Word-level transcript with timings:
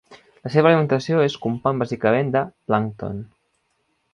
La 0.45 0.51
seva 0.53 0.69
alimentació 0.69 1.19
es 1.25 1.35
compon 1.43 1.83
bàsicament 1.83 2.33
de 2.37 2.45
plàncton. 2.71 3.21